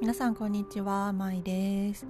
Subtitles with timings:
[0.00, 2.06] 皆さんこんにちは、まいです、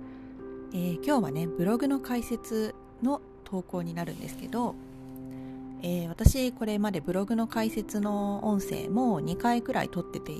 [0.72, 2.72] えー、今日はねブログの解説
[3.02, 4.76] の投稿になるんですけど、
[5.82, 10.34] えー、私これまでブログの解説の音声も2回くらい撮ってて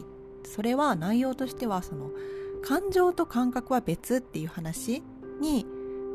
[0.44, 2.12] それは内容としてはその
[2.62, 5.03] 感情と感覚は別っていう話
[5.40, 5.67] に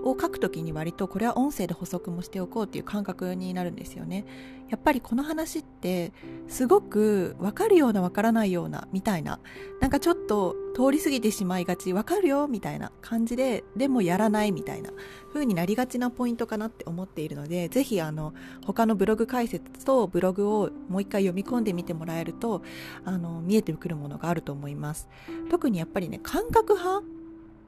[0.06, 4.26] を書くときに割とこれは音声で補足もしておこうっていう感覚になるんですよね。
[4.70, 6.12] やっぱりこの話って
[6.48, 9.40] すごくわかるようなわからないようなみたいな
[9.80, 14.90] なんかちょっと通り過ぎてしまいがちわかるよみたいな感じででもやらないみたいな
[15.32, 18.34] 風になりがちなポイントかなって思っているのでぜひあの
[18.66, 22.64] 他のブログ解説とブログをもう一回読み込んでみてもらえると
[23.06, 25.08] あの見えてくるものがあると思います
[25.50, 27.15] 特にやっぱりね感覚派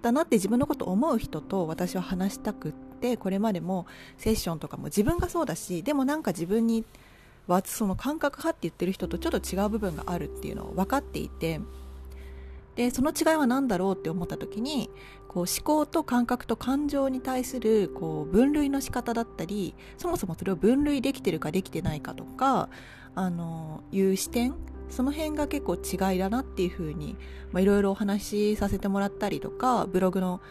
[0.01, 6.85] だなって自分のこと思う人と私は話したくってこれまでもセッションとかも自分がそうだしでもなんか自分に
[7.47, 11.61] はその感覚派って言ってる人とちょっと違う部分があるっていうのを分かっていて
[12.75, 14.89] でその違いは何だろうって思った時に
[15.27, 22.69] こう思考と感覚と感情に対するこう分類の仕方だったりそもそもそれを分類できてるかできてないかとか
[23.15, 24.53] あのいう視点
[24.89, 27.15] その辺が結構違いだなっていうふうに
[27.55, 30.41] いろいろお話しさせてもらったりとかブログの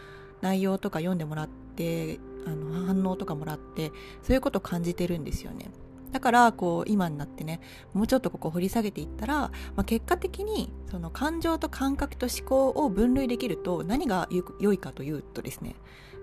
[0.41, 3.91] 内容とか読んでもらってあの反応とかもらって
[4.23, 5.69] そういうことを感じてるんですよね。
[6.11, 7.59] だからこう今になってね
[7.93, 14.29] もうちょっとここ掘り下げていったら、まあ、結果的にその感情と感覚と思考を分類できると何が
[14.59, 15.75] 良いかというとですね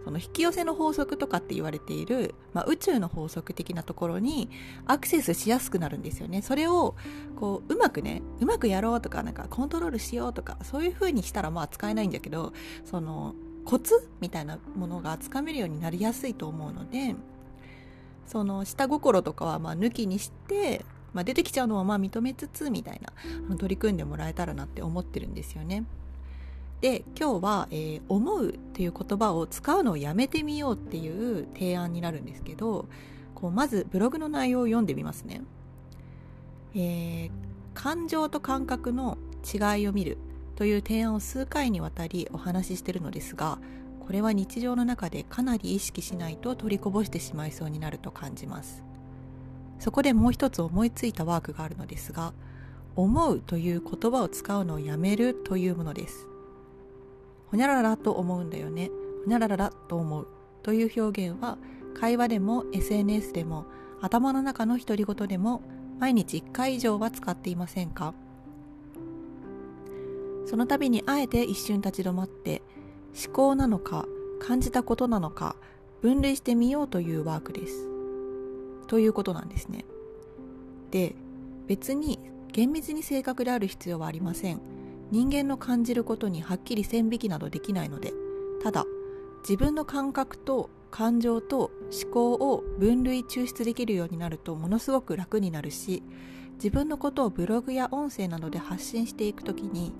[0.05, 4.51] その引き寄せの法則とかって言われている、まあ、宇宙の法則的なところに
[4.87, 6.43] アクセスしやすくなるんですよね。
[6.43, 6.95] それを
[7.37, 12.53] こううまくねうまくやろうとかなんかコントロールしようとかそういう風にしたらまあ使えないんだけど
[12.85, 17.17] そのコツみたいなものがつかめるようになりやすいと思うので
[18.27, 23.01] その下心とかはま抜きにして、まあ、出てきちゃうのはまあ認めつつみたい
[23.49, 25.85] な取り組んでもらえたらなって思ってるんですよね。
[26.81, 32.87] で今日は、えー、思うっていう言葉を使うのをやめてみようっていう提案になるんですけど
[33.35, 35.43] こうまずブログの内容を読んでみますね。
[36.75, 37.31] えー、
[37.75, 40.19] 感情と感覚の違いを見る
[40.57, 43.59] という提案を数回にわたりお話ししてるのですが
[44.01, 48.83] これは日常の中でかなり意識しないと取りこぼしてしまいそうになると感じます
[49.79, 52.33] そこでもう一つ思いついたワークがあるのですが
[52.97, 56.27] 思うという言葉を使うのをやめるというものです
[57.55, 58.91] ほにゃららと思うんだよね
[59.23, 60.27] ほにゃららと思う
[60.65, 61.57] という表現は
[61.95, 63.67] 会話でも SNS でも
[64.01, 65.63] 頭の中の独り言でも
[66.01, 68.13] 毎日1回以上は使っていませんか？
[70.47, 72.61] その度にあえて一瞬立ち止まって
[73.25, 74.05] 思考なのか
[74.41, 75.55] 感じたことなのか
[76.03, 77.87] 分類してみようというワークです。
[78.89, 79.85] ということなんですね。
[80.91, 81.15] で
[81.69, 82.19] 別に
[82.51, 84.74] 厳密に正確である必要はありません。
[85.11, 88.13] 人間の感じることにはっきり線引きなどできないので
[88.63, 88.85] ただ
[89.43, 91.71] 自分の感覚と感情と
[92.03, 96.03] 思考を分類抽出できるようになるとものすごく楽になるし
[96.55, 99.93] 自分のことをブログや音声などで発信していく時に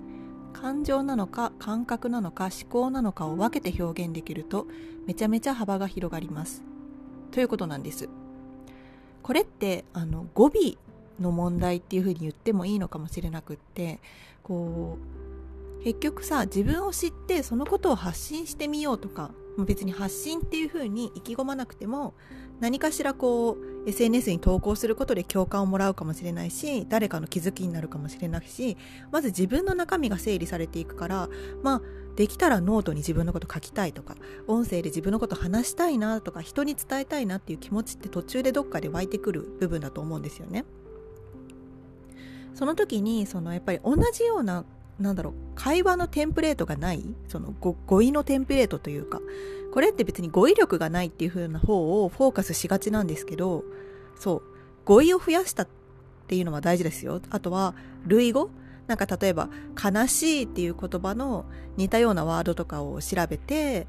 [0.53, 4.67] 感情なのか感覚なのか思考なのかを分けて表現できると
[5.05, 6.63] めちゃめちゃ幅が広がります。
[7.31, 8.07] ということなんです。
[9.21, 10.77] これってあの語尾
[11.19, 13.99] の問題っていうふうに言ってもいいのかもしれなくって
[14.43, 14.97] こ
[15.81, 19.31] う結局さ自分を知ってそのことを発信してみようとか
[19.63, 22.13] 別に発信っていうふうに意気込まなくても
[22.59, 28.77] 何かしらこう SNS に投稿することで共感をもらうかもしれないし誰かの気づきになるかもしれないし
[29.11, 31.29] まず自分の中身が整理されていくから
[31.63, 31.81] まあ
[32.15, 34.15] できたらノートに自分のこと書きたいとか
[34.47, 40.65] 音声で自分のこと話したいなとか人に伝えたいなっていう気持ちって途中でどっかで湧いてくる部分だと思うんですよね。
[42.55, 44.65] その時にそのやっぱり同じような
[44.99, 49.21] なんだろう会話のテンプレートがないその語彙のテンプレートというか
[49.73, 53.65] これって別に語彙力がないっていう風な方をフォーカスしがちなんですけど
[54.17, 54.41] そう
[54.85, 55.67] 語彙を増やしたっ
[56.27, 57.21] ていうのは大事ですよ。
[57.29, 57.75] あとは
[58.07, 58.49] 類語？
[58.87, 59.49] なんか例えば
[59.83, 63.87] 悲しいっていう言葉の似たようなワードとかを調べて、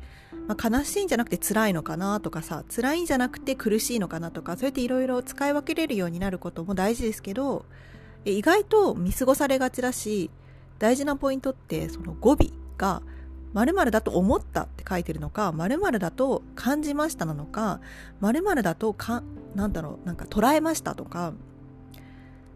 [0.48, 7.66] まあ、悲しいんじゃなくて辛いのかなとかさ辛いんじゃなくて苦しいのかなとかそうやっていろいろ使い分けれるようになることも大事ですけど
[8.32, 10.30] 意外と見過ごされがちだし
[10.78, 12.36] 大事なポイントってその語尾
[12.76, 13.02] が
[13.52, 17.80] 〇〇だと思ったって書いてるのか〇〇だと感じましたなのか
[18.20, 19.22] 〇〇だとか
[19.54, 21.32] なんだろうなんか捉えましたとか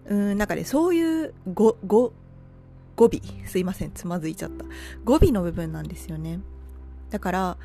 [0.06, 2.12] うんなんかねそういう語語
[2.96, 3.10] 語尾
[3.46, 4.66] すいませんつまずいちゃった。
[5.04, 6.40] 語尾の部分なんですよね。
[7.08, 7.56] だから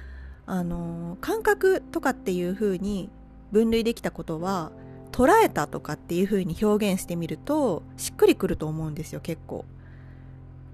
[0.45, 3.09] あの感覚とかっていう風に
[3.51, 4.71] 分類できたことは
[5.15, 9.63] 捉えたとかっていう風に表現してみるとしっくりくると思うんですよ結構。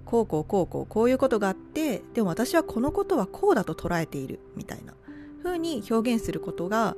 [0.04, 4.94] こうこうこうこうこういうことがあってでも私はこのことはこうだと捉えているみたいな
[5.44, 6.98] 風に表現することが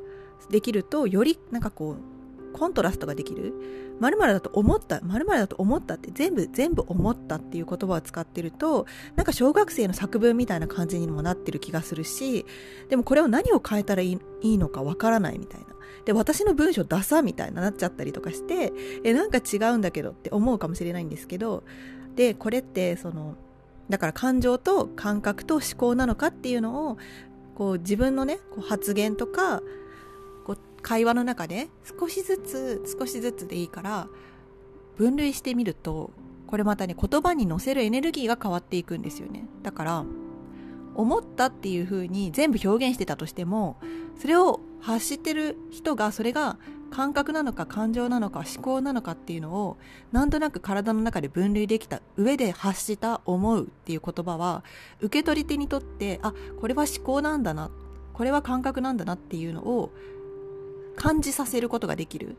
[0.49, 2.12] できるとよりなんかこう
[2.53, 3.53] コントラストができる？
[3.99, 8.85] 〇〇だと思った〇〇だと思ったって全部全部思ったっていう言葉を使ってると
[9.15, 12.45] なんか小学生の作文みたいな感じにもなってる気がするし
[12.89, 15.67] でもこれを何を変えたらいいのかわからないみたいな。
[16.05, 18.73] で私の文章ダサみたいななっちゃったりとかして
[19.05, 21.63] えなんか違うんだけどって思うかもしれないんですけど
[22.15, 23.35] でこれってその
[23.89, 26.97] だから感情と感覚と思考なのかっていうのを
[27.55, 29.61] こう自分のねこう発言とか
[30.83, 31.69] 会話の中で
[31.99, 34.07] 少しずつ少しずつでいいから
[34.97, 36.11] 分類してみると
[36.45, 39.47] これまたね言葉に乗せるエネルギーが変わっていくんですよね。
[39.63, 40.05] だから
[40.95, 43.77] 思ったっていう風に全部表現してたとしても
[44.19, 46.57] それを発してる人がそれが
[46.91, 49.77] 感覚なのか感情なのか思考なのかっていうのを
[50.11, 54.63] なんとなく体の中で分類できた上で発した思うっていう言葉は
[54.99, 57.71] 受け取り手にとってあこれは思考なんだな
[58.13, 59.91] これは感覚なんだなっていうのを
[60.95, 62.35] 感じさせることができる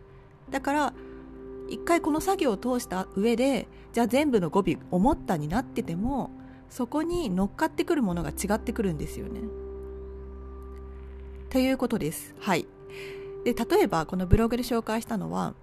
[0.51, 0.95] だから
[1.69, 6.31] 一回この作業を通した上でじゃあ全部の語尾「思った」になってても
[6.69, 9.43] そこに乗っかってくるものが違ってくるんですよね。
[11.51, 12.35] ということです。
[12.41, 12.67] はい。
[13.45, 15.55] で、例えばこのブログで紹介したのは、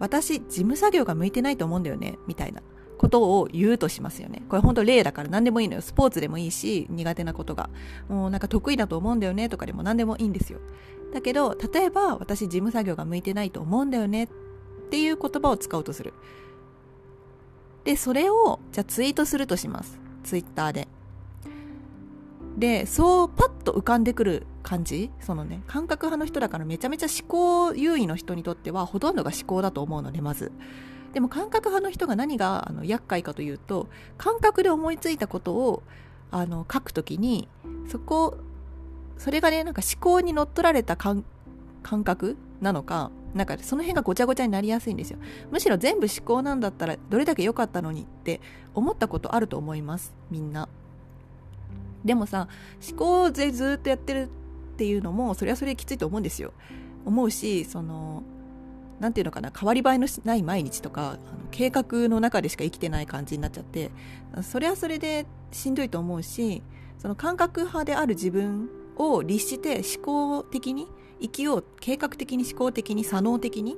[0.00, 2.60] 私、事務作業が向いてないと思うんだよね、みたいな
[2.98, 4.42] ことを言うとしますよね。
[4.48, 5.80] これ本当例だから何でもいいのよ。
[5.80, 7.70] スポーツでもいいし、苦手なことが。
[8.08, 10.58] もうなんか得意だと思うんだよね、とかでも何でもいいんですよ。
[11.14, 14.28] だけど、例えば私、事務作業が向いてないと思うんだよね、っ
[14.90, 16.12] ていう言葉を使おうとする。
[17.84, 19.98] で、それを、じゃあツイートするとします。
[20.24, 20.88] ツイッターで。
[22.58, 25.10] で、そうパッと浮かんでくる感じ？
[25.20, 30.50] そのね、感覚派の人だからめちゃめちゃ思考優位の人にとってはほとんどが思考だと思うので、まず。
[31.12, 35.82] でも感覚派の人が何があの厄介かというと、感覚で思いついたことを
[36.30, 37.48] あの書くときに、
[37.88, 38.36] そこ、
[39.16, 41.24] それがね、なんか思考に乗っ取られた感
[41.82, 45.18] 感覚なのか、なんかその辺がごちゃごちゃになりやすいんですよ。
[45.50, 48.40] むしろ全部思考なんだったらどれだけ良かったのにって
[48.74, 50.14] 思ったことあると思います。
[50.30, 50.68] みんな。
[52.04, 52.48] でもさ、
[52.88, 54.28] 思考でずっとやってる
[54.74, 56.52] っていうのも、それはそれきついと思うんですよ。
[57.04, 58.22] 思うし、その、
[59.00, 61.18] なんていうのかな、変わり映えのない毎日とか、
[61.50, 63.90] 計画の中でしか生きてない感じになっちゃって、
[64.42, 66.62] それはそれでしんどいと思うし、
[66.98, 70.88] その感覚派である自分を律して思考的に
[71.20, 73.76] 生きよう計画的に思考的に左脳的に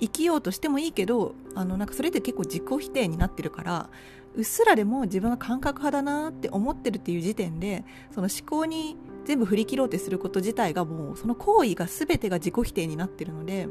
[0.00, 3.90] 生きようとしてもいいけどあのなんかそれって結構自己否定になってるから
[4.34, 13.68] うっすらでも自分が感覚派だなって思ってるっていう時点でその思考に全部振り切ろうってすること自体がもうその行為が全てが自己否定になってるので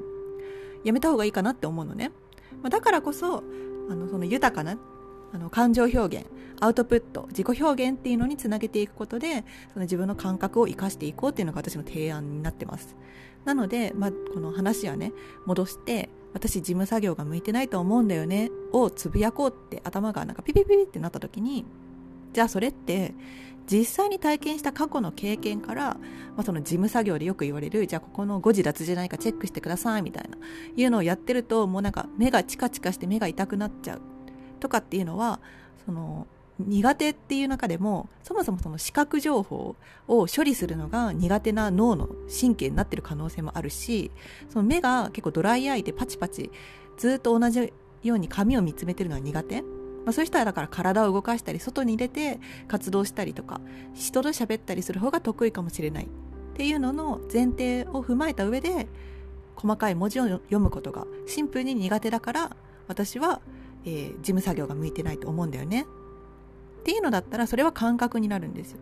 [0.84, 2.12] やめた方がいいかなって思うのね、
[2.62, 3.44] ま、だからこそ
[3.90, 4.78] あのその豊かな
[5.34, 6.26] あの感情表現
[6.60, 9.44] アウトプット自己表現っていうのにつなげていくことで
[9.74, 12.96] その自分の感覚を生かしていこうっていうのが私の提案になってます。
[13.46, 15.14] なので、まあ、この話はね
[15.46, 21.66] 戻して私事務作業が向いてないと思うんだよねをつぶやこうって頭がなんかピピピピってなった時に
[22.34, 23.14] じゃあそれって
[23.72, 26.00] 実際に体験した過去の経験から、ま
[26.38, 30.38] あ、その事務作業でよく言われるじゃあここの誤字脱字じゃないかチェックしてくださいみたいな
[30.76, 34.02] いうのをやってるともうなんか目がチカチカして目が痛くなっちゃう。
[34.60, 35.40] とかっていうのは
[35.86, 36.28] その
[36.60, 39.76] 苦手っていう中でもそもそもその視覚情報
[40.08, 44.12] を処理するのが苦手な脳の神経になってる可能性もあるし
[44.50, 46.52] その目が結構ドライアイでパチパチ
[46.98, 49.64] ずっと同じように紙を見つめてるのは苦手、
[50.06, 53.62] まあ、そういう人はだから体を動かしたり外に出て活動したりとか
[53.94, 56.08] 人と喋ったりする方が得意かもしれないっ
[56.56, 58.88] ていうのの前提を踏まえた上で
[59.56, 62.56] 細かい文字を読むことがシンプルに苦手だから
[62.88, 63.42] 私は
[63.86, 65.86] えー、事務作業が向いてないと思うんだよね。
[66.82, 68.80] っていうのだったらそれは感覚になるんですよ。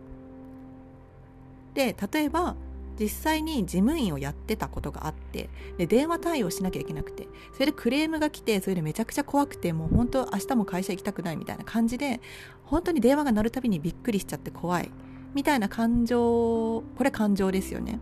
[1.74, 2.56] で例えば
[2.98, 12.20] 実際に事務員をやってたことがあってで電話対応しなきゃいけなくてそれでクレームが来てそれでめちゃくちゃ怖くてもう本当明日も会社行きたくないみたいな感じで
[12.64, 14.90] 本当に電話が鳴るたびにびっくりしちゃって怖い
[15.34, 18.00] みたいな感情これ感情ですよね。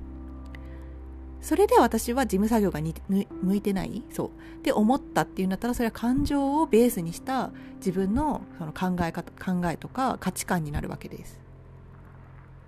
[1.40, 4.30] それで私は事務作業が向いてないそうっ
[4.62, 11.38] て思ったっていうんだったらそれは感情をベースにした自分のその考え方考えとか価値観になるわけです。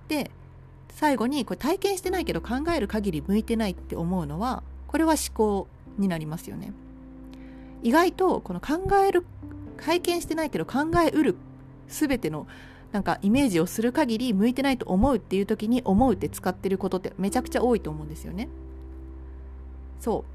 [0.09, 0.31] で
[1.01, 5.67] 最後にこれ体験してないけど考える限り向いてないって思うのはこれは思考
[5.97, 6.75] になりますよね。
[7.83, 9.25] 意外とこの考える
[9.79, 11.37] 体験してないけど考えうる
[11.89, 12.47] 全ての
[12.93, 18.51] なんかイメージをする限り向いてないと思うっていう時に思うって使ってることってめちゃくちゃ多いと思うんですよね。
[20.01, 20.27] そ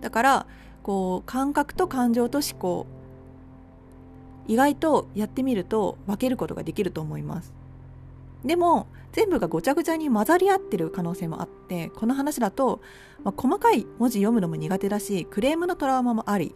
[0.00, 0.46] うだから
[0.82, 2.84] こう感覚と感情と思考
[4.48, 7.52] 意外とやってみると分けることができると思います
[8.44, 12.80] でも全部がごちゃごちゃに混ざり合ってる可能性もあってこの話だと、
[13.24, 16.54] まあ、細かい文字読むのも苦手だしクレームのトラウマもあり。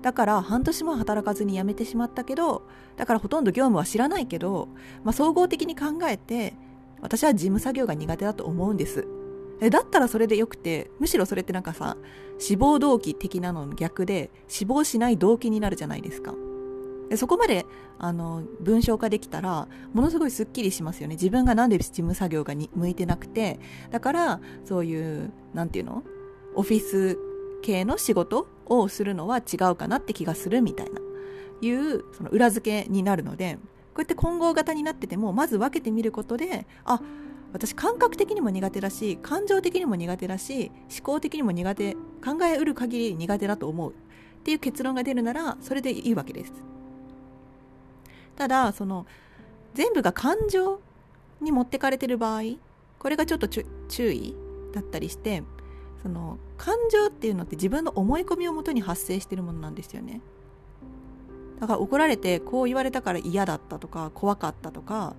[0.00, 2.62] だから半年も働かずに辞めてしまったけど
[2.96, 4.68] だからほとんど業務は知らないけど、
[5.02, 6.54] まあ、総合的に考えて
[7.00, 9.08] 私は事務作業が苦手だと思うんです。
[9.60, 11.96] えだったらそれでよくてむしろそれってなんかさ
[12.38, 16.34] 志望動機的なのの逆で志望しない動機になるじゃないですか。
[17.12, 17.66] でそこまで
[17.98, 21.16] あの文章化できたらものすごいすっきりしますよね。
[21.16, 23.60] 自分がなんで事務作業がに向いてなくて。
[23.90, 26.02] だからそういうなんていうの？
[26.54, 27.18] オフィス
[27.60, 31.02] 系の仕事をするのは違うかなって気がするみたいな。
[31.60, 33.58] いうその裏付けになるので。
[33.92, 36.98] こうやって混合型になっててもまず分けてみることであ
[37.52, 43.92] 私感覚的にも苦手だし感情的にも苦手だし思考的にも苦手考えうる限り苦手だと思う。
[43.92, 43.94] っ
[44.44, 46.71] ていう結論が出るならそれでいいわけです。
[48.36, 49.06] ただその
[49.74, 50.80] 全部が感情
[51.40, 52.42] に持ってかれてる場合
[52.98, 54.34] これがちょっと注意
[54.72, 55.42] だったりして
[56.02, 60.20] その感情っていうのって自分の思い込みをもとに発生してるものなんですよね。
[61.60, 65.14] だから怒られてこう言われたから嫌だったとか怖かったとか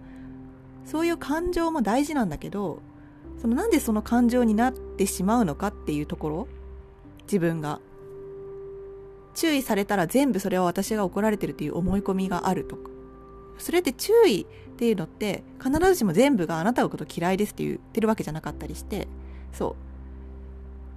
[0.85, 2.79] そういう感情も大事なんだけど
[3.41, 6.47] そのなんでその感情になってしまうのかっていうところ
[7.23, 7.79] 自分が。
[9.35, 12.92] 注意されたら全部それは私が怒られてるっていう思い込みがあるとか。
[13.57, 19.07] それって注意っていうのって必ずしも全部があなたのこと嫌いですって言ってるわけじゃなかったりして
[19.51, 19.93] そう。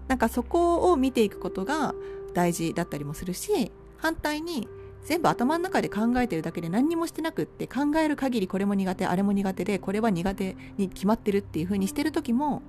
[0.09, 1.95] なんかそこを見ていくことが
[2.35, 4.69] 大事だったりもするし反対に
[5.05, 12.63] 全部頭の中で考えてるだけで何にもしてなくって考える限りこれも苦手あれも苦手でこれは苦手に決まってるっていう風にしてる時も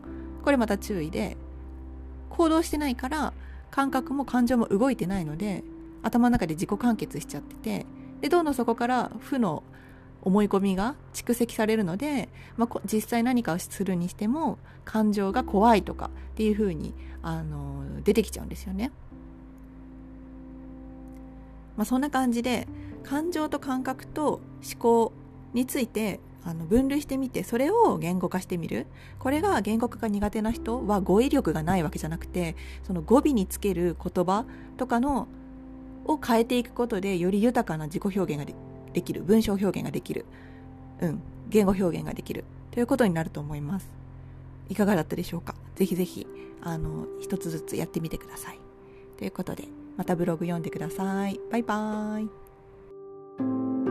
[0.44, 1.36] これまた注意で
[2.30, 3.34] 行動してないから
[3.72, 5.64] 感覚も感情も動いてないので
[6.04, 7.86] 頭の中で自己完結しちゃってて
[8.22, 9.64] でどんどんそこから負の
[10.28, 16.94] 思い込みが蓄積されるので、まあ、実際何かをするにしても感情が怖いとかっていう風に
[17.24, 18.92] あに出てきちゃうんですよね。
[21.78, 22.68] まあ、そんな感じで
[23.04, 25.14] 感情と感覚と思考
[25.54, 28.86] についてあの分類してみてそれを言語化してみる
[29.20, 34.46] これが言語化が苦手な人は語彙力がないわけじゃなくてその語尾につける言葉
[34.78, 35.28] とかの
[36.06, 38.52] を変えていくことでより豊かな自己表現が
[38.98, 39.22] できる。
[39.22, 40.26] 文章表現ができる、
[41.02, 42.46] うん、言語表現ができる。
[42.72, 43.88] ということになると思います。
[44.70, 45.54] いかがだったでしょうか？
[45.76, 46.26] ぜひぜひ
[46.64, 48.60] あの一つずつやってみてください。
[49.18, 49.66] ということで
[49.98, 51.40] またブログ読んでください。
[51.52, 53.87] バイバーイ。